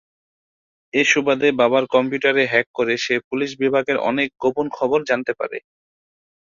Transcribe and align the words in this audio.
এ 0.93 1.01
সুবাদে 1.05 1.49
বাবার 1.59 1.83
কম্পিউটারে 1.93 2.43
হ্যাক 2.51 2.67
করে 2.77 2.93
সে 2.97 3.15
পুলিশ 3.27 3.51
বিভাগের 3.61 3.97
অনেক 4.09 4.29
গোপন 4.43 4.65
খবর 4.77 4.99
জানতে 5.09 5.33
পারে। 5.39 5.57